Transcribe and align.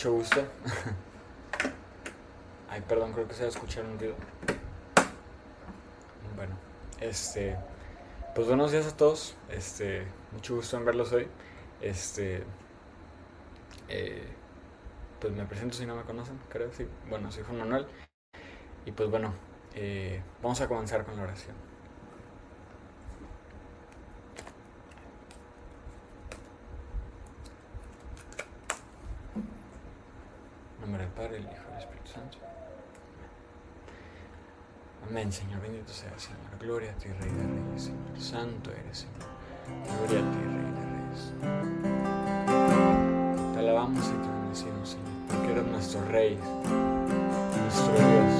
Mucho 0.00 0.12
gusto. 0.12 0.40
Ay, 2.70 2.80
perdón, 2.88 3.12
creo 3.12 3.28
que 3.28 3.34
se 3.34 3.40
va 3.40 3.48
a 3.48 3.50
escuchar 3.50 3.84
un 3.84 3.98
ruido. 3.98 4.14
Bueno, 6.36 6.56
este. 7.00 7.58
Pues 8.34 8.46
buenos 8.46 8.72
días 8.72 8.86
a 8.86 8.96
todos. 8.96 9.36
Este. 9.50 10.06
Mucho 10.32 10.56
gusto 10.56 10.78
en 10.78 10.86
verlos 10.86 11.12
hoy. 11.12 11.28
Este. 11.82 12.44
eh, 13.90 14.26
pues 15.20 15.34
me 15.34 15.44
presento 15.44 15.76
si 15.76 15.84
no 15.84 15.94
me 15.94 16.04
conocen, 16.04 16.40
creo, 16.48 16.72
sí. 16.72 16.88
Bueno, 17.10 17.30
soy 17.30 17.44
Juan 17.44 17.58
Manuel. 17.58 17.86
Y 18.86 18.92
pues 18.92 19.10
bueno, 19.10 19.34
eh, 19.74 20.22
vamos 20.40 20.62
a 20.62 20.66
comenzar 20.66 21.04
con 21.04 21.14
la 21.14 21.24
oración. 21.24 21.54
Nombre 30.90 31.04
del 31.04 31.14
Padre, 31.14 31.36
el 31.36 31.44
Hijo 31.44 31.70
y 31.72 31.78
Espíritu 31.78 32.10
Santo. 32.10 32.38
Amén, 35.08 35.32
Señor. 35.32 35.60
Bendito 35.60 35.92
sea, 35.92 36.18
Señor. 36.18 36.40
Gloria 36.58 36.90
a 36.90 36.94
ti, 36.94 37.06
Rey 37.08 37.30
de 37.30 37.46
Reyes, 37.46 37.82
Señor. 37.84 38.20
Santo 38.20 38.72
eres, 38.72 38.98
Señor. 38.98 39.30
Gloria 39.86 40.18
a 40.18 40.32
ti, 40.32 40.38
Rey 40.38 40.72
de 40.74 40.82
Reyes. 40.90 41.32
Te 43.52 43.58
alabamos 43.60 44.04
y 44.04 44.10
te 44.10 44.28
bendecimos, 44.28 44.88
Señor, 44.88 45.06
porque 45.28 45.52
eres 45.52 45.66
nuestro 45.66 46.04
Rey, 46.06 46.36
nuestro 46.36 47.92
Dios. 47.92 48.39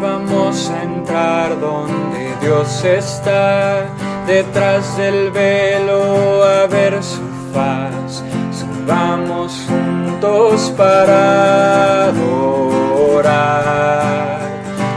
Vamos 0.00 0.70
a 0.70 0.82
entrar 0.82 1.60
donde 1.60 2.34
Dios 2.40 2.84
está, 2.84 3.86
detrás 4.26 4.96
del 4.96 5.30
velo 5.30 6.42
a 6.42 6.66
ver 6.66 7.02
su 7.02 7.20
faz. 7.52 8.24
Subamos 8.52 9.66
juntos 9.68 10.72
para 10.76 12.06
adorar, 12.06 13.30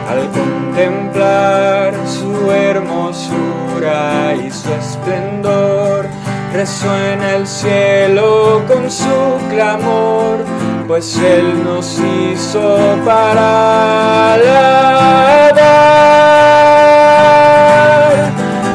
al 0.10 0.30
contemplar 0.32 1.94
su 2.08 2.52
hermosura 2.52 4.36
y 4.36 4.50
su 4.52 4.74
esplendor. 4.74 6.08
Resuena 6.54 7.36
el 7.36 7.48
cielo 7.48 8.64
con 8.68 8.90
su 8.90 9.40
clamor, 9.50 10.46
pues 10.88 11.18
Él 11.18 11.64
nos 11.64 12.00
hizo 12.00 12.98
para 13.06 14.34
alabar. 14.34 15.54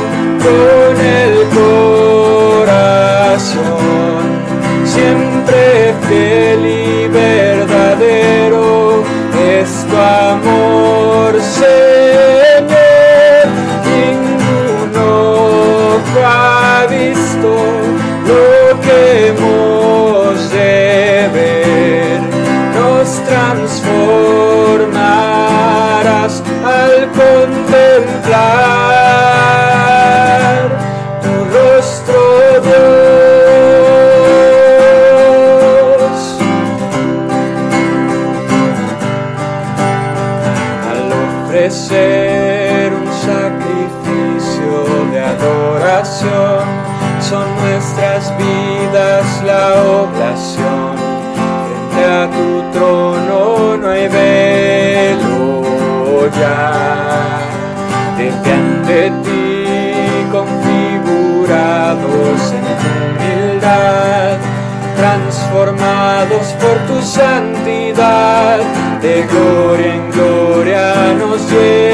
transformados 65.54 66.48
por 66.54 66.78
tu 66.88 67.02
santidad, 67.06 68.60
de 69.02 69.24
gloria 69.28 69.94
en 69.94 70.12
gloria 70.12 71.14
nos 71.14 71.48
llevarás. 71.52 71.93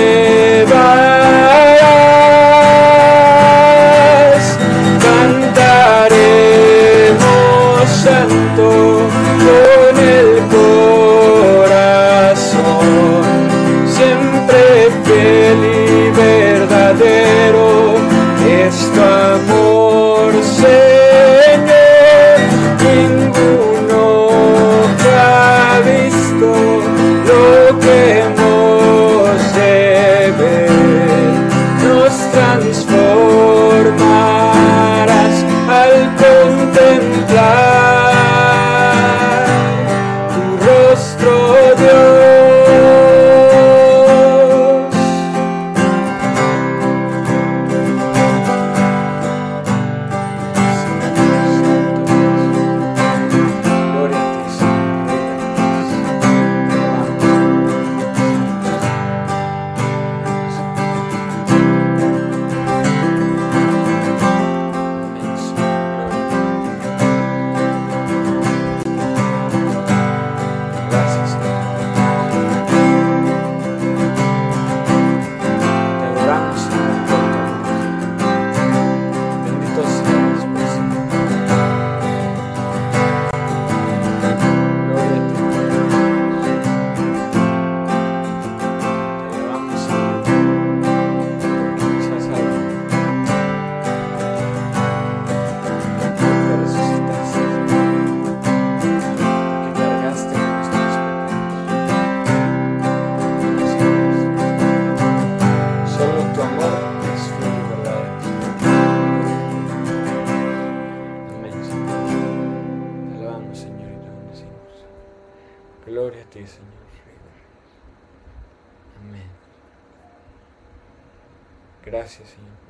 Gracias, 121.90 122.30
Señor. 122.30 122.69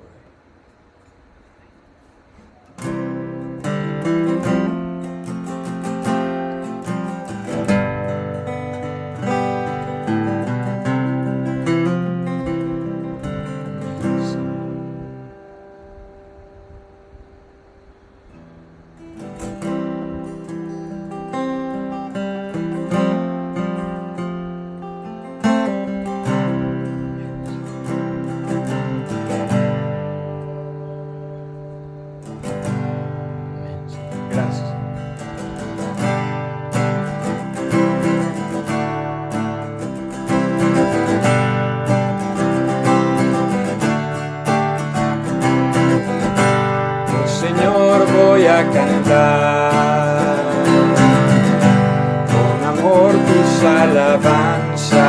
con 52.31 52.57
amor 52.68 53.12
tus 53.12 53.51
alabanzas 53.63 55.00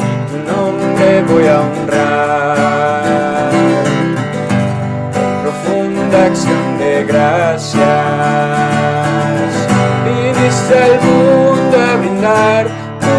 y 0.00 0.12
tu 0.30 0.36
nombre 0.50 1.08
voy 1.28 1.46
a 1.46 1.48
honrar. 1.60 3.50
Con 5.14 5.30
profunda 5.42 6.16
acción 6.26 6.66
de 6.78 6.92
gracias. 7.04 7.80
Viniste 10.04 10.74
al 10.86 10.96
mundo 11.06 11.76
a 11.78 11.96
brindar 11.96 12.64
tu 13.04 13.16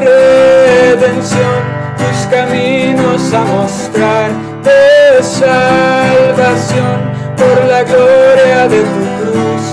redención. 0.00 1.60
Tus 1.98 2.18
caminos 2.30 3.22
a 3.32 3.42
mostrar 3.44 4.28
de 4.62 5.22
salvación 5.22 7.01
por 7.42 7.64
la 7.66 7.82
gloria 7.82 8.68
de 8.68 8.80
tu 8.94 9.04
cruz 9.18 9.64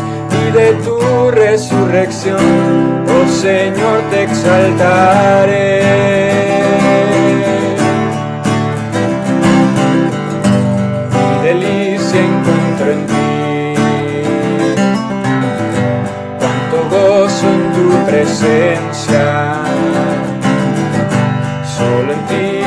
y 0.42 0.52
de 0.52 0.74
tu 0.86 1.32
resurrección, 1.32 3.06
oh 3.08 3.28
Señor, 3.28 3.98
te 4.10 4.24
exaltaré. 4.24 5.84
Mi 11.14 11.30
delicia 11.48 12.20
encuentro 12.32 12.92
en 12.96 13.02
ti, 13.12 13.76
cuánto 16.40 16.78
gozo 16.96 17.46
en 17.58 17.64
tu 17.76 17.86
presencia, 18.10 19.26
solo 21.78 22.14
en 22.14 22.22
ti. 22.28 22.59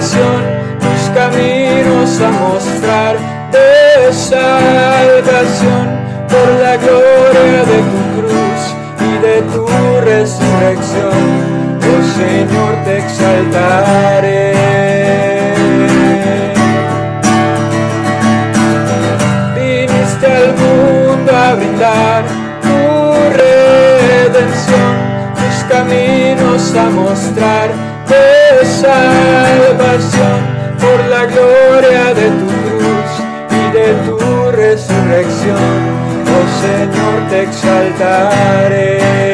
tus 0.00 1.10
caminos 1.14 2.20
a 2.22 2.30
mostrar 2.30 3.16
de 3.52 4.10
salvación 4.14 5.88
por 6.26 6.48
la 6.62 6.76
gloria 6.78 7.64
de 7.64 7.82
tu 7.90 8.00
cruz 8.16 8.60
y 8.98 9.18
de 9.18 9.42
tu 9.52 9.66
resurrección. 10.02 11.78
Oh 11.84 12.02
Señor, 12.16 12.72
te 12.86 12.98
exaltaré. 12.98 14.54
Viniste 19.54 20.26
al 20.26 20.54
mundo 20.56 21.30
a 21.36 21.54
brindar 21.56 22.24
tu 22.62 22.78
redención, 23.36 24.92
tus 25.36 25.64
caminos 25.64 26.74
a 26.74 26.88
mostrar 26.88 27.89
salvación 28.64 30.40
por 30.78 30.98
la 31.08 31.26
gloria 31.26 32.14
de 32.14 32.28
tu 32.40 32.46
cruz 32.46 33.10
y 33.50 33.72
de 33.76 33.94
tu 34.06 34.50
resurrección. 34.52 35.58
Oh 36.26 36.46
Señor, 36.62 37.28
te 37.30 37.42
exaltaré. 37.42 39.29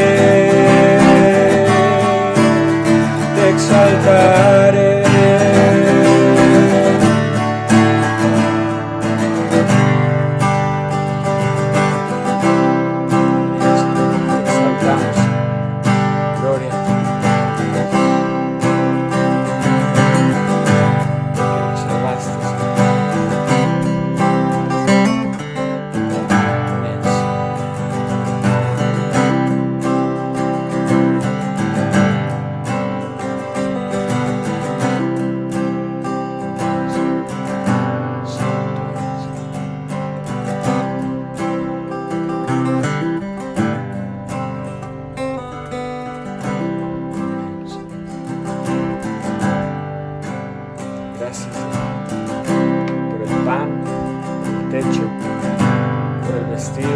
por 54.85 56.37
el 56.37 56.45
vestido, 56.50 56.90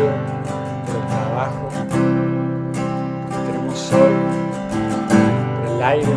por 0.86 0.96
el 0.96 1.06
trabajo, 1.08 1.68
tenemos 3.46 3.78
sol, 3.78 4.12
por 5.60 5.76
el 5.76 5.82
aire. 5.82 6.14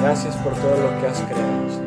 Gracias 0.00 0.34
por 0.36 0.54
todo 0.54 0.90
lo 0.90 1.00
que 1.00 1.06
has 1.08 1.20
creado. 1.20 1.85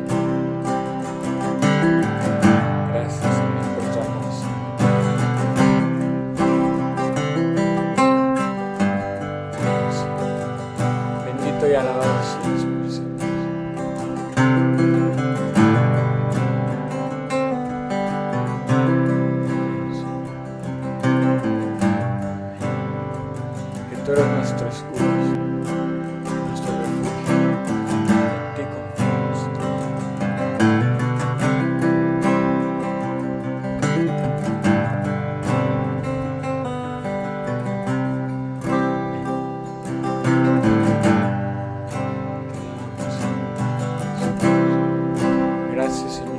gracias, 46.02 46.29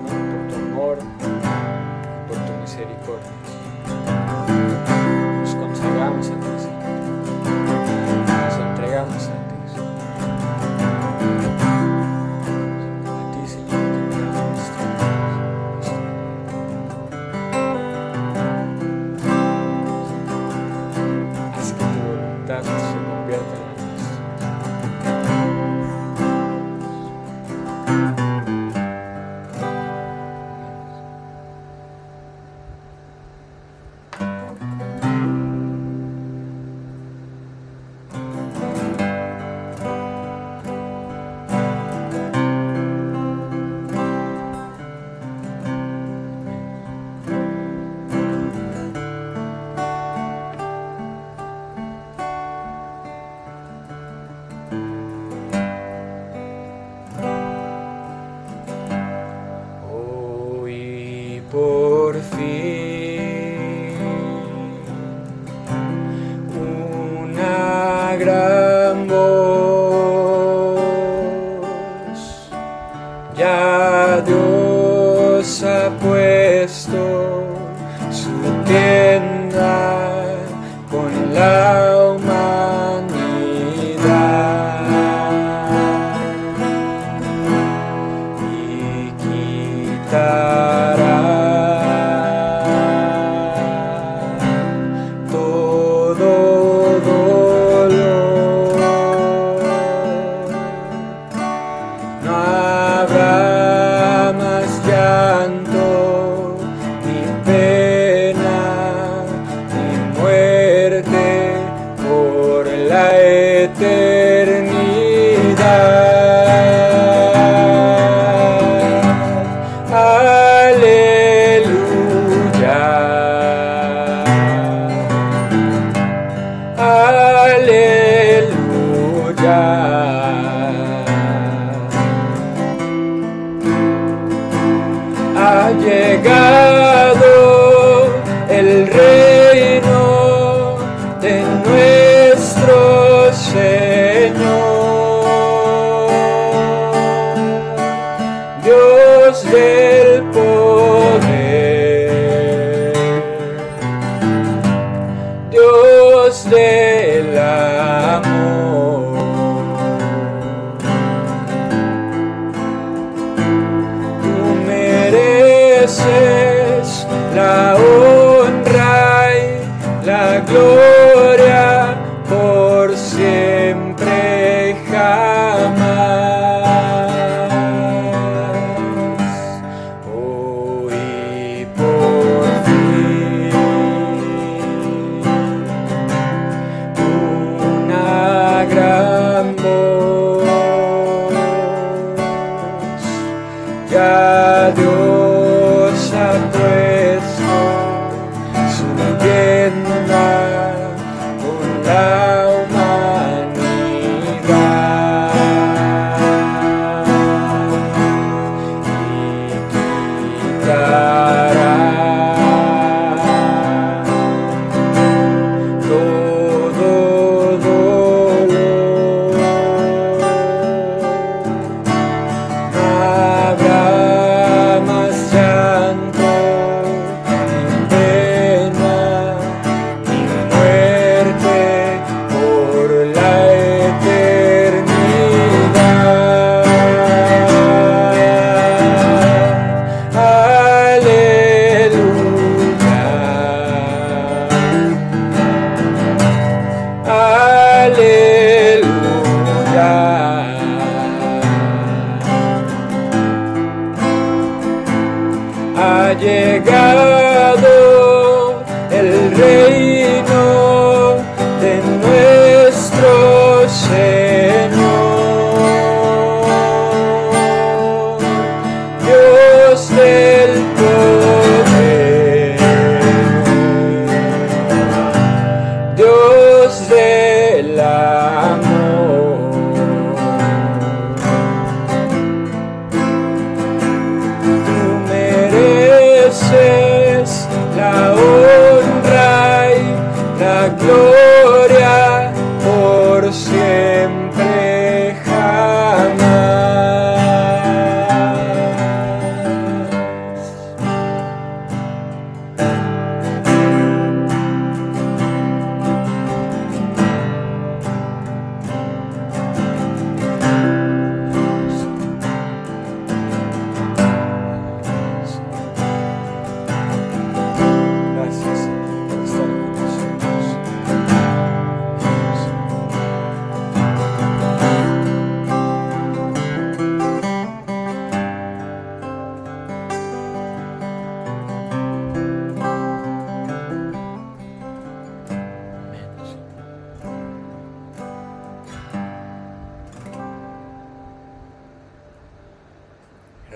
por 112.12 112.68
la 112.68 113.18
eternidad. 113.20 114.61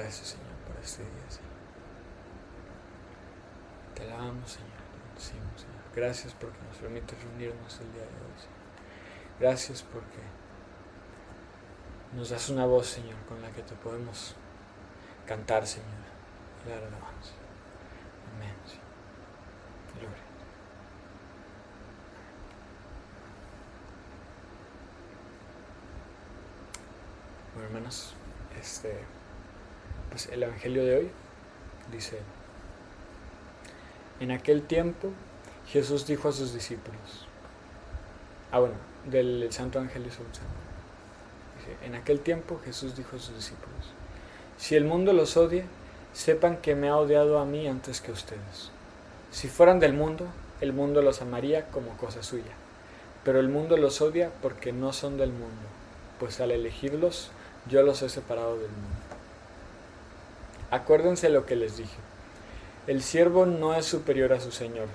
gracias, 0.05 0.27
Señor, 0.27 0.53
por 0.67 0.83
este 0.83 1.01
día, 1.01 1.29
Señor. 1.29 1.49
Te 3.95 4.03
alabamos, 4.03 4.51
Señor, 4.51 4.69
te 4.69 4.99
bendecimos, 5.03 5.61
Señor. 5.61 5.81
Gracias 5.95 6.33
porque 6.33 6.59
nos 6.67 6.77
permites 6.77 7.23
reunirnos 7.23 7.79
el 7.79 7.91
día 7.91 8.03
de 8.03 8.07
hoy, 8.09 8.37
Señor. 8.37 9.39
Gracias 9.39 9.81
porque 9.81 10.21
nos 12.15 12.29
das 12.29 12.49
una 12.49 12.67
voz, 12.67 12.85
Señor, 12.85 13.17
con 13.27 13.41
la 13.41 13.49
que 13.49 13.63
te 13.63 13.73
podemos 13.73 14.35
cantar, 15.25 15.65
Señor, 15.65 15.89
y 16.63 16.69
dar 16.69 16.83
alabanza. 16.83 17.33
Amén, 18.35 18.53
Señor. 18.63 18.85
Gloria. 19.95 20.23
Bueno, 27.55 27.67
hermanos, 27.69 28.13
este 28.61 29.24
pues 30.15 30.29
el 30.31 30.43
Evangelio 30.43 30.85
de 30.85 30.95
hoy 30.95 31.11
dice, 31.91 32.17
en 34.21 34.31
aquel 34.31 34.61
tiempo 34.61 35.09
Jesús 35.67 36.07
dijo 36.07 36.29
a 36.29 36.31
sus 36.31 36.53
discípulos, 36.53 37.27
ah 38.53 38.59
bueno, 38.59 38.75
del 39.11 39.51
Santo 39.51 39.77
Evangelio 39.79 40.09
según 40.09 40.33
San 40.33 40.45
Dice, 41.59 41.85
en 41.85 41.95
aquel 41.95 42.21
tiempo 42.21 42.61
Jesús 42.63 42.95
dijo 42.95 43.17
a 43.17 43.19
sus 43.19 43.35
discípulos, 43.35 43.91
si 44.57 44.77
el 44.77 44.85
mundo 44.85 45.11
los 45.11 45.35
odia, 45.35 45.65
sepan 46.13 46.61
que 46.61 46.75
me 46.75 46.87
ha 46.87 46.95
odiado 46.95 47.37
a 47.37 47.43
mí 47.43 47.67
antes 47.67 47.99
que 47.99 48.13
ustedes. 48.13 48.71
Si 49.31 49.49
fueran 49.49 49.81
del 49.81 49.91
mundo, 49.91 50.27
el 50.61 50.71
mundo 50.71 51.01
los 51.01 51.21
amaría 51.21 51.67
como 51.71 51.97
cosa 51.97 52.23
suya, 52.23 52.53
pero 53.25 53.41
el 53.41 53.49
mundo 53.49 53.75
los 53.75 53.99
odia 53.99 54.31
porque 54.41 54.71
no 54.71 54.93
son 54.93 55.17
del 55.17 55.33
mundo, 55.33 55.67
pues 56.21 56.39
al 56.39 56.51
elegirlos 56.51 57.31
yo 57.67 57.83
los 57.83 58.01
he 58.01 58.07
separado 58.07 58.53
del 58.53 58.71
mundo. 58.71 59.04
Acuérdense 60.71 61.29
lo 61.29 61.45
que 61.45 61.55
les 61.55 61.77
dije. 61.77 61.97
El 62.87 63.01
siervo 63.01 63.45
no 63.45 63.73
es 63.73 63.85
superior 63.85 64.33
a 64.33 64.39
su 64.39 64.51
Señor. 64.51 64.87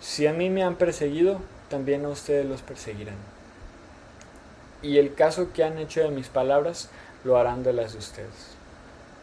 Si 0.00 0.26
a 0.26 0.32
mí 0.32 0.50
me 0.50 0.62
han 0.62 0.76
perseguido, 0.76 1.40
también 1.68 2.04
a 2.04 2.08
ustedes 2.08 2.46
los 2.46 2.62
perseguirán. 2.62 3.16
Y 4.82 4.98
el 4.98 5.14
caso 5.14 5.52
que 5.52 5.64
han 5.64 5.78
hecho 5.78 6.00
de 6.00 6.10
mis 6.10 6.28
palabras, 6.28 6.90
lo 7.24 7.36
harán 7.36 7.62
de 7.62 7.72
las 7.72 7.92
de 7.92 7.98
ustedes. 7.98 8.56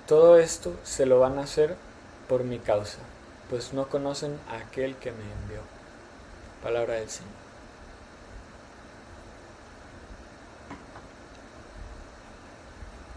Todo 0.08 0.38
esto 0.38 0.74
se 0.84 1.06
lo 1.06 1.20
van 1.20 1.40
a 1.40 1.44
hacer 1.44 1.76
por 2.28 2.44
mi 2.44 2.60
causa, 2.60 3.00
pues 3.50 3.74
no 3.74 3.88
conocen 3.88 4.38
a 4.50 4.58
aquel 4.58 4.96
que 4.98 5.12
me 5.12 5.24
envió. 5.44 5.62
Palabra 6.62 6.96
del 6.96 7.10
Señor. 7.10 7.32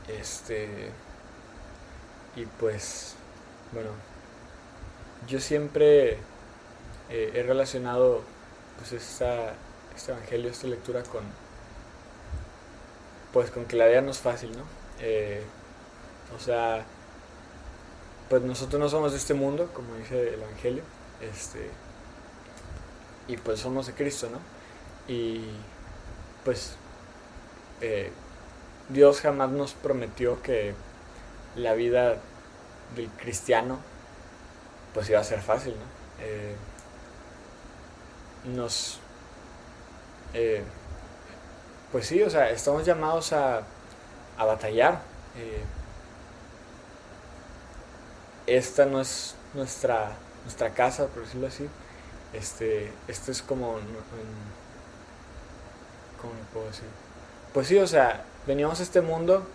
Este. 0.09 0.93
Y 2.37 2.45
pues, 2.45 3.15
bueno, 3.73 3.91
yo 5.27 5.41
siempre 5.41 6.19
eh, 7.11 7.33
he 7.35 7.43
relacionado 7.43 8.23
pues 8.79 8.93
esta, 8.93 9.55
este 9.97 10.13
evangelio, 10.13 10.51
esta 10.51 10.67
lectura 10.67 11.03
con, 11.03 11.25
pues 13.33 13.51
con 13.51 13.65
que 13.65 13.77
la 13.77 13.87
vida 13.87 14.03
no 14.03 14.11
es 14.11 14.19
fácil, 14.19 14.57
¿no? 14.57 14.65
Eh, 15.01 15.43
o 16.37 16.39
sea, 16.39 16.85
pues 18.29 18.43
nosotros 18.43 18.81
no 18.81 18.89
somos 18.89 19.13
de 19.13 19.19
este 19.19 19.35
mundo, 19.35 19.71
como 19.73 19.95
dice 19.95 20.35
el 20.35 20.43
evangelio, 20.43 20.83
este, 21.23 21.71
y 23.29 23.37
pues 23.39 23.61
somos 23.61 23.87
de 23.87 23.95
Cristo, 23.95 24.29
¿no? 24.31 24.39
Y 25.13 25.41
pues 26.45 26.77
eh, 27.81 28.11
Dios 28.89 29.21
jamás 29.21 29.51
nos 29.51 29.73
prometió 29.73 30.43
que 30.43 30.75
la 31.57 31.75
vida 31.75 32.17
del 32.95 33.09
cristiano 33.11 33.79
pues 34.95 35.11
iba 35.11 35.21
a 35.21 35.25
ser 35.25 35.41
fácil, 35.43 35.75
¿no? 35.75 36.25
Eh, 36.25 36.57
nos... 38.47 38.99
Eh, 40.33 40.63
pues 41.93 42.07
sí, 42.07 42.23
o 42.23 42.31
sea, 42.31 42.49
estamos 42.51 42.87
llamados 42.87 43.33
a, 43.35 43.63
a 44.39 44.45
batallar. 44.45 45.03
Eh, 45.37 45.63
esta 48.47 48.87
no 48.87 49.03
es 49.03 49.35
nuestra, 49.53 50.13
nuestra 50.45 50.73
casa, 50.73 51.09
por 51.09 51.25
decirlo 51.25 51.49
así. 51.49 51.69
Este, 52.33 52.91
este 53.07 53.33
es 53.33 53.43
como... 53.43 53.75
¿Cómo 56.21 56.33
puedo 56.55 56.67
decir? 56.69 56.89
Pues 57.53 57.67
sí, 57.69 57.79
o 57.79 57.87
sea, 57.87 58.25
veníamos 58.47 58.81
a 58.81 58.83
este 58.83 59.03
mundo 59.03 59.47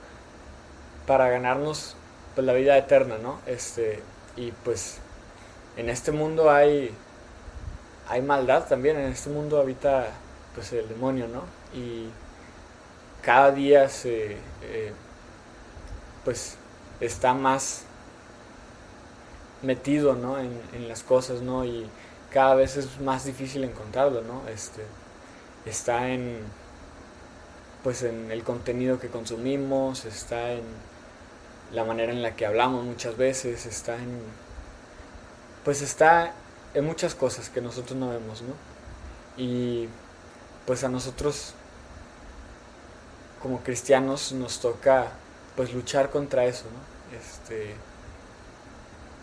para 1.05 1.29
ganarnos 1.29 1.95
pues, 2.35 2.45
la 2.45 2.53
vida 2.53 2.77
eterna, 2.77 3.17
¿no? 3.17 3.39
Este, 3.45 4.01
y 4.35 4.51
pues 4.51 4.97
en 5.77 5.89
este 5.89 6.11
mundo 6.11 6.51
hay, 6.51 6.93
hay 8.07 8.21
maldad 8.21 8.67
también, 8.67 8.97
en 8.97 9.11
este 9.11 9.29
mundo 9.29 9.59
habita 9.59 10.07
pues 10.55 10.73
el 10.73 10.87
demonio, 10.87 11.27
¿no? 11.27 11.43
Y 11.73 12.09
cada 13.21 13.51
día 13.51 13.87
se, 13.89 14.37
eh, 14.63 14.93
pues 16.25 16.57
está 16.99 17.33
más 17.33 17.83
metido, 19.61 20.15
¿no? 20.15 20.39
En, 20.39 20.59
en, 20.73 20.87
las 20.87 21.03
cosas, 21.03 21.41
¿no? 21.41 21.63
Y 21.65 21.87
cada 22.31 22.55
vez 22.55 22.77
es 22.77 22.99
más 22.99 23.25
difícil 23.25 23.63
encontrarlo, 23.63 24.21
¿no? 24.21 24.47
Este, 24.49 24.83
está 25.65 26.09
en, 26.09 26.39
pues 27.83 28.03
en 28.03 28.31
el 28.31 28.43
contenido 28.43 28.99
que 28.99 29.07
consumimos, 29.09 30.05
está 30.05 30.51
en 30.51 30.63
la 31.73 31.83
manera 31.85 32.11
en 32.11 32.21
la 32.21 32.35
que 32.35 32.45
hablamos 32.45 32.83
muchas 32.83 33.17
veces, 33.17 33.65
está 33.65 33.95
en 33.95 34.21
pues 35.63 35.81
está 35.81 36.33
en 36.73 36.85
muchas 36.85 37.15
cosas 37.15 37.49
que 37.49 37.61
nosotros 37.61 37.97
no 37.97 38.09
vemos, 38.09 38.41
¿no? 38.41 38.53
Y 39.37 39.87
pues 40.65 40.83
a 40.83 40.89
nosotros 40.89 41.53
como 43.41 43.61
cristianos 43.61 44.31
nos 44.31 44.59
toca 44.59 45.11
pues 45.55 45.73
luchar 45.73 46.09
contra 46.09 46.45
eso, 46.45 46.65
¿no? 46.65 47.17
Este, 47.17 47.75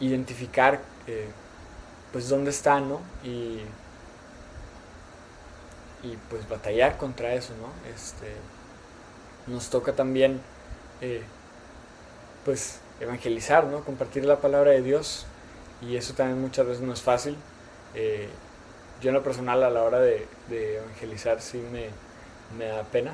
identificar 0.01 0.81
eh, 1.07 1.29
pues 2.13 2.29
dónde 2.29 2.51
está, 2.51 2.81
¿no? 2.81 3.01
Y, 3.25 3.61
y 6.03 6.17
pues 6.31 6.49
batallar 6.49 6.97
contra 6.99 7.35
eso, 7.35 7.53
¿no? 7.55 7.91
Este, 7.93 8.35
nos 9.47 9.71
toca 9.71 9.93
también 9.95 10.41
eh, 11.01 11.23
pues 12.49 12.81
evangelizar, 12.99 13.65
¿no? 13.65 13.85
Compartir 13.85 14.25
la 14.25 14.41
palabra 14.41 14.71
de 14.71 14.81
Dios 14.81 15.27
y 15.83 15.97
eso 15.97 16.15
también 16.15 16.41
muchas 16.41 16.67
veces 16.67 16.83
no 16.83 16.95
es 16.95 17.03
fácil. 17.03 17.37
Eh, 17.95 18.27
yo 19.03 19.11
en 19.11 19.17
lo 19.17 19.23
personal 19.23 19.63
a 19.63 19.69
la 19.69 19.83
hora 19.83 19.99
de, 19.99 20.27
evangelizar 20.49 21.43
sí 21.43 21.59
me, 21.59 21.91
me 22.57 22.65
da 22.69 22.85
pena, 22.85 23.13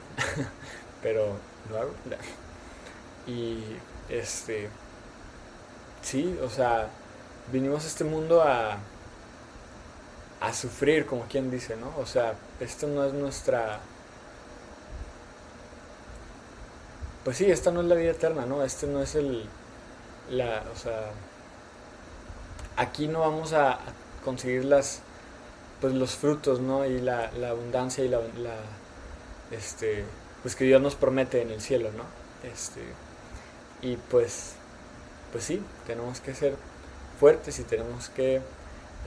pero 1.03 1.37
lo 1.69 1.81
hago. 1.81 1.91
Y 3.27 3.59
este, 4.09 4.69
sí, 6.01 6.39
o 6.41 6.49
sea, 6.49 6.87
vinimos 7.51 7.83
a 7.83 7.89
este 7.89 8.05
mundo 8.05 8.41
a, 8.41 8.79
a 10.41 10.53
sufrir, 10.53 11.07
como 11.07 11.25
quien 11.25 11.51
dice, 11.51 11.75
¿no? 11.75 11.93
O 11.99 12.07
sea, 12.07 12.35
esto 12.61 12.87
no 12.87 13.05
es 13.05 13.13
nuestra... 13.13 13.81
Pues 17.25 17.39
sí, 17.39 17.51
esta 17.51 17.71
no 17.71 17.81
es 17.81 17.87
la 17.87 17.95
vida 17.95 18.11
eterna, 18.11 18.47
¿no? 18.47 18.63
Este 18.63 18.87
no 18.87 19.03
es 19.03 19.15
el... 19.15 19.49
La, 20.31 20.63
o 20.73 20.77
sea, 20.79 21.11
aquí 22.77 23.09
no 23.09 23.21
vamos 23.21 23.53
a, 23.53 23.79
conseguir 24.25 24.65
las 24.65 25.01
pues 25.81 25.95
los 25.95 26.17
frutos 26.17 26.61
¿no? 26.61 26.87
y 26.87 27.01
la, 27.01 27.31
abundancia 27.49 28.05
y 28.05 28.09
la, 28.09 28.21
este 29.51 30.05
pues 30.43 30.57
que 30.57 30.65
Dios 30.65 30.81
nos 30.81 30.95
promete 30.95 31.43
en 31.43 31.51
el 31.51 31.61
cielo 31.61 31.91
¿no? 31.93 32.05
este 32.49 32.81
y 33.83 33.97
pues 33.97 34.55
pues 35.31 35.45
sí 35.45 35.63
tenemos 35.87 36.21
que 36.21 36.35
ser 36.35 36.57
fuertes 37.21 37.59
y 37.59 37.65
tenemos 37.65 38.09
que 38.09 38.41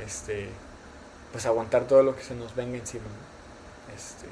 este 0.06 0.50
pues 1.32 1.46
aguantar 1.46 1.88
todo 1.88 2.04
lo 2.04 2.16
que 2.16 2.24
se 2.24 2.36
nos 2.36 2.56
venga 2.56 2.78
encima 2.78 3.06
¿no? 3.06 3.96
este 3.96 4.28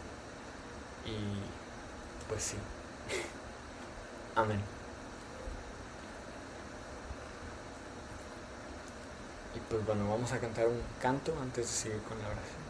y 1.10 2.30
pues 2.30 2.43
sí 2.43 2.58
amén 4.36 4.76
Y 9.56 9.60
pues 9.69 9.86
bueno, 9.86 10.10
vamos 10.10 10.32
a 10.34 10.39
cantar 10.39 10.67
un 10.67 10.82
canto 11.02 11.34
antes 11.41 11.65
de 11.65 11.71
seguir 11.71 12.02
con 12.02 12.19
la 12.19 12.28
oración. 12.28 12.64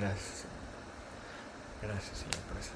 Gracias, 0.00 0.46
Señor. 0.46 1.92
Gracias, 1.92 2.18
Señor, 2.18 2.38
por 2.48 2.56
esa 2.58 2.70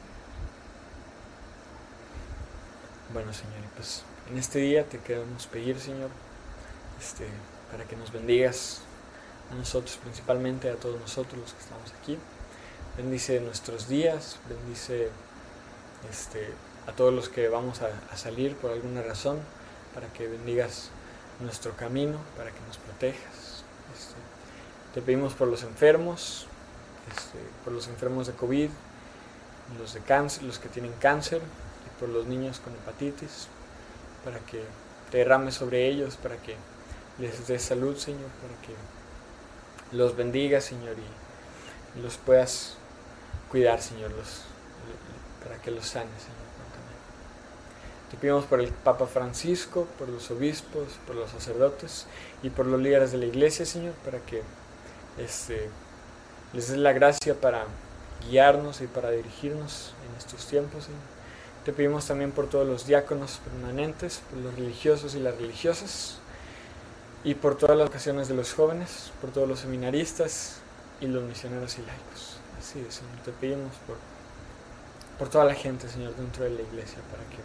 Bueno, 3.15 3.33
Señor, 3.33 3.55
pues 3.77 4.03
en 4.31 4.37
este 4.37 4.59
día 4.59 4.85
te 4.85 4.99
queremos 4.99 5.47
pedir, 5.47 5.81
Señor, 5.81 6.11
este, 7.01 7.27
para 7.71 7.85
que 7.85 7.97
nos 7.97 8.13
bendigas 8.13 8.81
a 9.51 9.55
nosotros, 9.55 9.99
principalmente 10.03 10.69
a 10.69 10.75
todos 10.75 11.01
nosotros 11.01 11.41
los 11.41 11.55
que 11.55 11.61
estamos 11.61 11.93
aquí. 11.99 12.19
Bendice 12.99 13.41
nuestros 13.41 13.89
días, 13.89 14.39
bendice 14.47 15.09
este, 16.11 16.51
a 16.87 16.93
todos 16.93 17.15
los 17.15 17.31
que 17.31 17.49
vamos 17.49 17.81
a, 17.81 18.17
salir 18.19 18.55
por 18.57 18.71
alguna 18.71 19.01
razón, 19.01 19.39
para 19.95 20.09
que 20.09 20.29
bendigas 20.29 20.91
nuestro 21.41 21.75
camino, 21.75 22.19
para 22.37 22.51
que 22.51 22.61
nos 22.67 22.77
protejas. 22.77 23.65
Este, 23.97 24.15
te 24.93 25.01
pedimos 25.01 25.33
por 25.33 25.49
los 25.49 25.63
enfermos, 25.63 26.49
este, 27.11 27.39
por 27.65 27.73
los 27.73 27.89
enfermos 27.89 28.27
de 28.27 28.33
COVID, 28.33 28.71
los 29.79 29.95
de 29.95 30.01
cáncer, 30.01 30.45
los 30.45 30.59
que 30.59 30.69
tienen 30.69 30.93
cáncer, 31.01 31.41
y 31.41 32.01
por 32.01 32.09
los 32.09 32.27
niños 32.27 32.61
con 32.61 32.73
hepatitis, 32.75 33.49
para 34.25 34.39
que 34.41 34.63
te 35.11 35.19
derrames 35.19 35.55
sobre 35.55 35.89
ellos, 35.89 36.17
para 36.17 36.37
que 36.37 36.57
les 37.19 37.47
des 37.47 37.63
salud, 37.63 37.97
Señor, 37.97 38.29
para 38.43 38.61
que 38.63 38.75
los 39.97 40.17
bendiga, 40.17 40.61
Señor, 40.61 40.97
y 41.97 42.01
los 42.01 42.17
puedas 42.17 42.77
cuidar, 43.51 43.81
Señor, 43.81 44.11
los, 44.13 44.43
para 45.43 45.61
que 45.61 45.71
los 45.71 45.87
sanes, 45.87 46.23
Señor. 46.23 46.45
Te 48.11 48.21
pedimos 48.21 48.45
por 48.45 48.61
el 48.61 48.69
Papa 48.69 49.07
Francisco, 49.07 49.89
por 49.99 50.09
los 50.09 50.31
obispos, 50.31 50.85
por 51.05 51.17
los 51.17 51.31
sacerdotes 51.31 52.07
y 52.45 52.51
por 52.51 52.65
los 52.65 52.81
líderes 52.81 53.11
de 53.11 53.19
la 53.19 53.27
iglesia, 53.27 53.67
Señor, 53.67 53.95
para 54.05 54.21
que 54.21 54.43
este, 55.19 55.69
les 56.55 56.69
des 56.69 56.79
la 56.79 56.93
gracia 56.93 57.35
para 57.35 57.65
guiarnos 58.31 58.81
y 58.81 58.87
para 58.87 59.11
dirigirnos 59.11 59.93
en 60.09 60.17
estos 60.17 60.47
tiempos, 60.47 60.85
Señor. 60.85 61.01
Te 61.65 61.73
pedimos 61.73 62.07
también 62.07 62.31
por 62.31 62.49
todos 62.49 62.67
los 62.67 62.87
diáconos 62.87 63.41
permanentes, 63.45 64.21
por 64.31 64.39
los 64.39 64.55
religiosos 64.55 65.15
y 65.15 65.21
las 65.21 65.37
religiosas, 65.37 66.19
y 67.25 67.35
por 67.35 67.57
todas 67.57 67.77
las 67.77 67.89
ocasiones 67.89 68.29
de 68.29 68.35
los 68.35 68.53
jóvenes, 68.53 69.11
por 69.21 69.31
todos 69.31 69.49
los 69.49 69.61
seminaristas 69.61 70.57
y 71.01 71.07
los 71.07 71.25
misioneros 71.25 71.79
y 71.79 71.83
laicos. 71.83 72.37
Así 72.59 72.85
es, 72.87 72.97
Señor, 72.97 73.17
te 73.25 73.33
pedimos 73.33 73.75
por, 73.87 73.97
por 75.19 75.29
toda 75.31 75.45
la 75.45 75.55
gente, 75.55 75.89
Señor, 75.89 76.15
dentro 76.15 76.45
de 76.45 76.51
la 76.51 76.63
iglesia, 76.63 76.99
para 77.11 77.25
que 77.31 77.43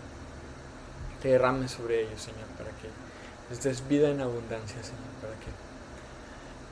te 1.21 1.29
derrames 1.29 1.71
sobre 1.71 2.01
ellos, 2.01 2.21
Señor, 2.21 2.45
para 2.57 2.69
que 2.71 2.89
les 3.49 3.63
des 3.63 3.87
vida 3.87 4.09
en 4.09 4.21
abundancia, 4.21 4.83
Señor, 4.83 5.09
para 5.21 5.33
que 5.33 5.51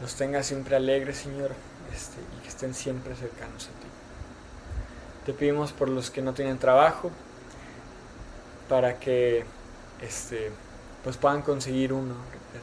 nos 0.02 0.16
tengas 0.16 0.46
siempre 0.46 0.76
alegres, 0.76 1.18
Señor, 1.18 1.52
este, 1.94 2.20
y 2.38 2.42
que 2.42 2.50
estén 2.50 2.74
siempre 2.74 3.16
cercanos 3.16 3.66
a 3.66 3.80
ti. 3.80 3.88
Te 5.26 5.34
pedimos 5.34 5.72
por 5.74 5.90
los 5.90 6.10
que 6.10 6.22
no 6.22 6.34
tienen 6.34 6.58
trabajo, 6.58 7.12
para 8.70 9.00
que 9.00 9.46
este, 10.02 10.52
pues 11.04 11.18
puedan 11.18 11.42
conseguir 11.42 11.94
uno 11.94 12.16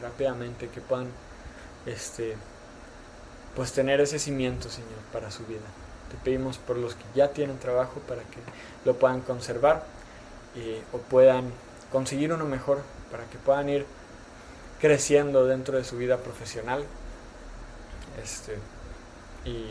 rápidamente, 0.03 0.69
que 0.69 0.81
puedan 0.81 1.09
este, 1.87 2.37
pues 3.55 3.73
tener 3.73 4.01
ese 4.01 4.19
cimiento, 4.19 4.69
Señor, 4.69 5.01
para 5.13 5.31
su 5.31 5.45
vida. 5.47 5.67
Te 6.11 6.17
pedimos 6.23 6.59
por 6.59 6.77
los 6.77 6.95
que 6.95 7.05
ya 7.15 7.31
tienen 7.31 7.59
trabajo 7.59 8.01
para 8.01 8.23
que 8.23 8.39
lo 8.85 8.99
puedan 8.99 9.21
conservar 9.21 9.85
eh, 10.57 10.83
o 10.93 10.99
puedan 10.99 11.53
conseguir 11.91 12.33
uno 12.33 12.45
mejor, 12.45 12.83
para 13.11 13.25
que 13.25 13.39
puedan 13.39 13.69
ir 13.69 13.87
creciendo 14.81 15.47
dentro 15.47 15.79
de 15.79 15.85
su 15.85 15.97
vida 15.97 16.19
profesional 16.19 16.85
este, 18.23 18.59
y 19.45 19.71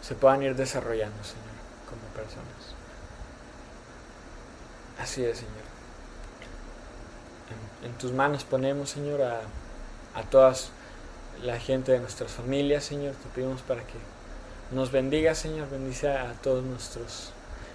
se 0.00 0.14
puedan 0.14 0.42
ir 0.42 0.54
desarrollando, 0.54 1.22
Señor, 1.24 1.42
como 1.88 2.02
personas. 2.14 2.74
Así 4.98 5.24
es, 5.24 5.38
Señor. 5.38 5.52
En, 7.84 7.92
tus 7.94 8.12
manos 8.12 8.44
ponemos, 8.44 8.90
Señor, 8.90 9.22
a, 9.22 9.40
a 10.14 10.22
todas 10.22 10.70
la 11.42 11.58
gente 11.58 11.92
de 11.92 12.00
nuestras 12.00 12.32
familias, 12.32 12.84
Señor. 12.84 13.14
Te 13.14 13.28
pedimos 13.34 13.62
para 13.62 13.82
que 13.82 13.98
nos 14.70 14.92
bendiga, 14.92 15.34
Señor. 15.34 15.68
Bendice 15.70 16.10
a 16.10 16.32
todos 16.34 16.64
nuestros 16.64 17.32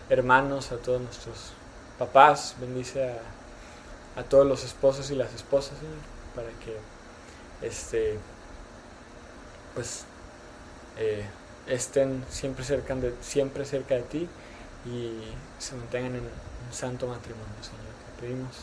hermanos, 0.10 0.72
a 0.72 0.78
todos 0.78 1.02
nuestros 1.02 1.54
papás. 2.00 2.56
Bendice 2.60 3.12
a, 3.12 4.20
a 4.20 4.24
todos 4.24 4.46
los 4.46 4.64
esposos 4.64 5.12
y 5.12 5.16
las 5.16 5.34
esposas, 5.34 5.78
Señor. 5.80 5.96
Para 6.36 6.50
que 6.64 6.78
este 7.62 8.20
pues 9.74 10.06
eh, 10.98 11.26
estén 11.68 12.24
siempre 12.30 12.64
cerca, 12.64 12.96
de, 12.96 13.14
siempre 13.22 13.66
cerca 13.66 13.96
de 13.96 14.04
ti 14.04 14.30
y 14.86 15.22
se 15.60 15.76
mantengan 15.76 16.16
en 16.16 16.24
un 16.24 16.74
santo 16.74 17.08
matrimonio, 17.08 17.46
Señor. 17.62 17.84
Te 18.16 18.22
pedimos 18.22 18.56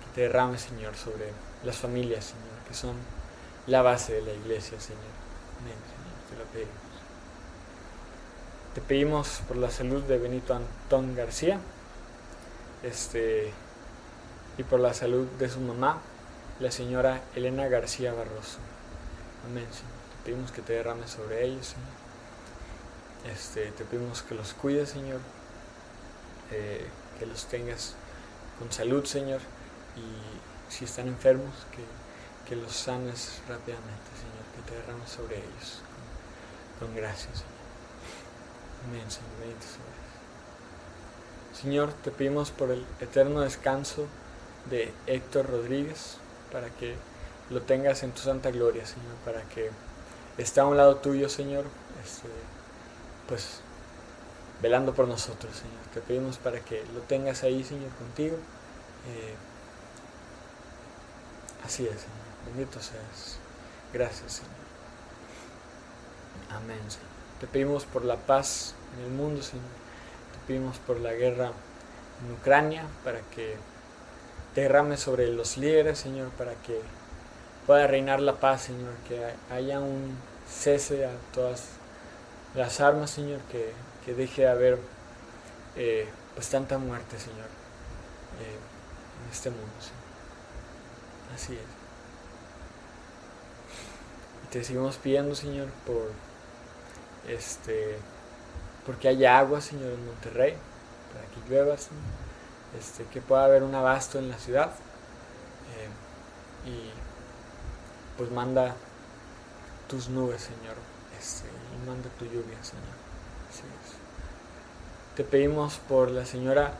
que 0.00 0.14
te 0.14 0.20
derrames, 0.22 0.62
Señor, 0.62 0.94
sobre 0.96 1.30
las 1.64 1.76
familias, 1.76 2.26
Señor, 2.26 2.68
que 2.68 2.74
son 2.74 2.96
la 3.66 3.82
base 3.82 4.14
de 4.14 4.22
la 4.22 4.32
iglesia, 4.32 4.78
Señor. 4.80 5.02
Amén, 5.60 5.76
Señor, 5.86 6.30
te 6.30 6.36
lo 6.36 6.44
pedimos. 6.52 6.82
Te 8.74 8.80
pedimos 8.80 9.42
por 9.46 9.56
la 9.56 9.70
salud 9.70 10.02
de 10.02 10.18
Benito 10.18 10.54
Antón 10.54 11.14
García 11.14 11.60
este, 12.82 13.52
y 14.58 14.62
por 14.64 14.80
la 14.80 14.94
salud 14.94 15.26
de 15.38 15.48
su 15.48 15.60
mamá, 15.60 16.00
la 16.58 16.70
señora 16.70 17.20
Elena 17.34 17.68
García 17.68 18.12
Barroso. 18.12 18.58
Amén, 19.46 19.66
Señor 19.70 19.91
pedimos 20.24 20.52
que 20.52 20.62
te 20.62 20.74
derrames 20.74 21.10
sobre 21.10 21.44
ellos, 21.44 21.68
Señor. 21.68 23.34
Este, 23.34 23.70
te 23.72 23.84
pedimos 23.84 24.22
que 24.22 24.34
los 24.34 24.52
cuides, 24.54 24.90
Señor. 24.90 25.20
Eh, 26.50 26.86
que 27.18 27.26
los 27.26 27.46
tengas 27.46 27.94
con 28.58 28.70
salud, 28.72 29.04
Señor. 29.04 29.40
Y 29.96 30.72
si 30.72 30.84
están 30.84 31.08
enfermos, 31.08 31.54
que, 31.72 31.82
los 32.56 32.76
sanes 32.76 33.40
rápidamente, 33.48 34.10
Señor. 34.20 34.44
Que 34.54 34.70
te 34.70 34.76
derrames 34.76 35.08
sobre 35.08 35.38
ellos 35.38 35.80
con, 36.78 36.94
gracia, 36.94 37.30
Señor. 37.32 37.52
Amén, 38.86 39.10
Señor. 39.10 39.32
Señor, 41.54 41.92
te 42.02 42.10
pedimos 42.10 42.50
por 42.50 42.70
el 42.70 42.84
eterno 43.00 43.40
descanso 43.40 44.06
de 44.68 44.92
Héctor 45.06 45.48
Rodríguez, 45.48 46.18
para 46.50 46.68
que 46.68 46.96
lo 47.50 47.62
tengas 47.62 48.02
en 48.02 48.12
tu 48.12 48.20
santa 48.20 48.50
gloria, 48.50 48.84
Señor, 48.84 49.14
para 49.24 49.42
que 49.42 49.70
está 50.38 50.62
a 50.62 50.66
un 50.66 50.76
lado 50.76 50.96
tuyo, 50.96 51.28
Señor, 51.28 51.64
este, 52.04 52.28
pues 53.28 53.60
velando 54.60 54.94
por 54.94 55.08
nosotros, 55.08 55.54
Señor. 55.56 55.82
Te 55.92 56.00
pedimos 56.00 56.38
para 56.38 56.60
que 56.60 56.84
lo 56.94 57.00
tengas 57.00 57.42
ahí, 57.42 57.64
Señor, 57.64 57.90
contigo. 57.90 58.36
Eh, 59.08 59.34
así 61.64 61.84
es, 61.84 62.00
Señor. 62.00 62.22
Bendito 62.46 62.80
seas. 62.80 63.38
Gracias, 63.92 64.34
Señor. 64.34 64.52
Amén, 66.50 66.80
Señor. 66.88 67.08
Te 67.40 67.46
pedimos 67.46 67.84
por 67.84 68.04
la 68.04 68.16
paz 68.16 68.74
en 68.96 69.04
el 69.04 69.10
mundo, 69.10 69.42
Señor. 69.42 69.64
Te 70.32 70.46
pedimos 70.46 70.78
por 70.78 71.00
la 71.00 71.12
guerra 71.12 71.52
en 72.24 72.32
Ucrania, 72.32 72.86
para 73.04 73.20
que 73.34 73.56
te 74.54 74.62
derrames 74.62 75.00
sobre 75.00 75.28
los 75.28 75.56
líderes, 75.56 75.98
Señor, 75.98 76.28
para 76.30 76.54
que 76.54 76.80
pueda 77.66 77.86
reinar 77.86 78.20
la 78.20 78.34
paz, 78.34 78.62
Señor, 78.62 78.94
que 79.08 79.34
haya 79.52 79.80
un 79.80 80.16
cese 80.48 81.06
a 81.06 81.12
todas 81.32 81.64
las 82.54 82.80
armas, 82.80 83.10
Señor, 83.10 83.40
que, 83.50 83.72
deje 84.12 84.42
de 84.42 84.48
haber 84.48 84.78
eh, 85.76 86.08
pues 86.34 86.48
tanta 86.48 86.78
muerte, 86.78 87.18
Señor, 87.18 87.46
eh, 88.40 88.58
en 89.24 89.30
este 89.30 89.50
mundo, 89.50 89.72
Señor. 89.80 90.02
Así 91.34 91.54
es. 91.54 91.60
Y 94.44 94.46
te 94.52 94.64
seguimos 94.64 94.96
pidiendo, 94.96 95.34
Señor, 95.34 95.68
por 95.86 96.10
este 97.28 97.98
porque 98.84 99.08
haya 99.08 99.38
agua, 99.38 99.60
Señor, 99.60 99.92
en 99.92 100.06
Monterrey, 100.06 100.54
para 101.12 101.26
que 101.26 101.48
llueva, 101.48 101.74
este, 101.74 103.04
que 103.12 103.20
pueda 103.20 103.44
haber 103.44 103.62
un 103.62 103.74
abasto 103.74 104.18
en 104.18 104.28
la 104.28 104.38
ciudad. 104.38 104.70
Eh, 105.76 106.68
y 106.68 107.01
pues 108.16 108.30
manda 108.30 108.74
tus 109.88 110.08
nubes, 110.08 110.42
Señor, 110.42 110.76
este, 111.18 111.48
y 111.48 111.86
manda 111.86 112.08
tu 112.18 112.24
lluvia, 112.24 112.62
Señor. 112.62 113.02
Te 115.16 115.24
pedimos 115.24 115.76
por 115.90 116.10
la 116.10 116.24
señora 116.24 116.72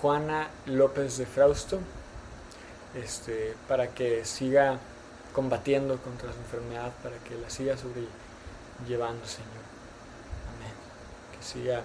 Juana 0.00 0.48
López 0.66 1.18
de 1.18 1.26
Frausto, 1.26 1.80
este, 2.94 3.56
para 3.66 3.88
que 3.88 4.24
siga 4.24 4.78
combatiendo 5.34 5.98
contra 5.98 6.32
su 6.32 6.38
enfermedad, 6.38 6.92
para 7.02 7.16
que 7.18 7.34
la 7.34 7.50
siga 7.50 7.76
sobrellevando, 7.76 9.26
Señor. 9.26 9.64
Amén. 10.54 10.74
Que 11.36 11.44
siga 11.44 11.82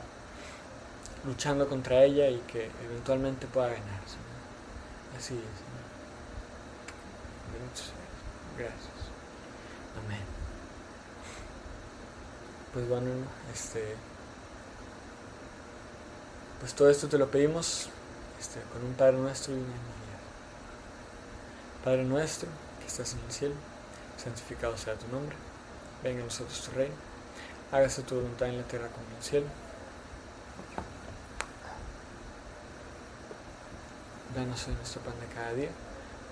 luchando 1.26 1.68
contra 1.68 2.04
ella 2.04 2.30
y 2.30 2.38
que 2.42 2.70
eventualmente 2.86 3.48
pueda 3.48 3.70
ganar, 3.70 4.02
Señor. 4.06 4.26
Así 5.18 5.34
es, 5.34 5.40
Señor. 5.40 5.86
Gracias. 8.58 8.95
Amén. 10.04 10.26
pues 12.74 12.90
bueno, 12.90 13.10
este, 13.54 13.96
pues 16.60 16.74
todo 16.74 16.90
esto 16.90 17.08
te 17.08 17.18
lo 17.18 17.32
pedimos 17.32 17.90
este, 18.40 18.60
con 18.74 18.84
un 18.84 18.94
Padre 18.96 19.18
nuestro 19.18 19.54
y 19.54 19.58
una. 19.58 19.86
Padre 21.86 22.04
nuestro, 22.04 22.50
que 22.80 22.88
estás 22.88 23.14
en 23.14 23.20
el 23.20 23.32
cielo, 23.32 23.56
santificado 24.18 24.76
sea 24.78 24.96
tu 24.96 25.08
nombre, 25.08 25.36
venga 26.04 26.22
a 26.22 26.26
nosotros 26.26 26.60
tu 26.62 26.72
reino, 26.72 26.96
hágase 27.72 28.02
tu 28.02 28.16
voluntad 28.16 28.50
en 28.50 28.58
la 28.58 28.64
tierra 28.64 28.88
como 28.90 29.08
en 29.08 29.16
el 29.16 29.24
cielo. 29.24 29.48
Danos 34.36 34.68
hoy 34.68 34.74
nuestro 34.74 35.02
pan 35.02 35.14
de 35.20 35.28
cada 35.28 35.54
día, 35.54 35.70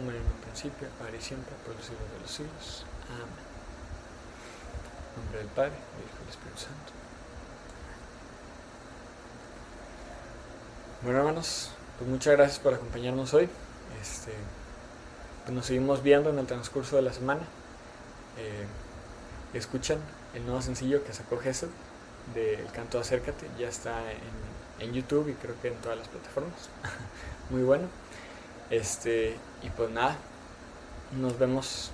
como 0.00 0.12
en 0.12 0.16
el 0.16 0.22
principio, 0.22 0.88
ahora 1.00 1.16
y 1.16 1.20
siempre, 1.20 1.54
por 1.64 1.74
los 1.74 1.84
siglos 1.84 2.10
de 2.12 2.20
los 2.20 2.30
siglos. 2.30 2.84
Amén. 3.10 3.28
Nombre 5.16 5.38
del 5.38 5.48
Padre, 5.48 5.70
del 5.70 6.06
Hijo 6.06 6.16
y 6.16 6.20
del 6.20 6.28
Espíritu 6.30 6.58
Santo. 6.58 6.92
Bueno, 11.02 11.18
hermanos, 11.18 11.70
pues 11.98 12.10
muchas 12.10 12.34
gracias 12.34 12.58
por 12.60 12.74
acompañarnos 12.74 13.34
hoy. 13.34 13.48
Este, 14.00 14.32
pues 15.44 15.54
nos 15.54 15.66
seguimos 15.66 16.02
viendo 16.02 16.30
en 16.30 16.38
el 16.38 16.46
transcurso 16.46 16.96
de 16.96 17.02
la 17.02 17.12
semana. 17.12 17.42
Eh, 18.38 18.66
escuchan 19.52 19.98
el 20.34 20.46
nuevo 20.46 20.62
sencillo 20.62 21.04
que 21.04 21.12
sacó 21.12 21.38
Jesús 21.38 21.68
del 22.34 22.64
canto 22.72 22.98
Acércate, 22.98 23.48
ya 23.58 23.68
está 23.68 24.00
en, 24.78 24.92
YouTube 24.94 25.28
y 25.28 25.34
creo 25.34 25.60
que 25.60 25.68
en 25.68 25.74
todas 25.76 25.98
las 25.98 26.08
plataformas. 26.08 26.70
Muy 27.50 27.62
bueno. 27.62 27.88
Este, 28.70 29.36
y 29.62 29.70
pues 29.70 29.90
nada, 29.90 30.16
nos 31.18 31.38
vemos 31.38 31.90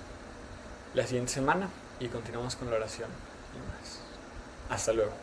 la 0.93 1.05
siguiente 1.05 1.33
semana 1.33 1.69
y 1.99 2.07
continuamos 2.07 2.55
con 2.55 2.69
la 2.69 2.77
oración 2.77 3.09
y 3.55 3.57
más. 3.59 3.99
Hasta 4.69 4.93
luego. 4.93 5.13